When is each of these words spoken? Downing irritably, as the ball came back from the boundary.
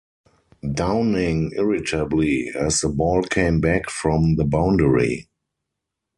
Downing 0.73 1.51
irritably, 1.55 2.49
as 2.55 2.79
the 2.79 2.89
ball 2.89 3.21
came 3.21 3.61
back 3.61 3.87
from 3.87 4.35
the 4.35 4.45
boundary. 4.45 5.29